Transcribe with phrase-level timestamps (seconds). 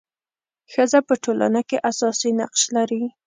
[0.71, 3.03] ښځه په ټولنه کي اساسي نقش لري.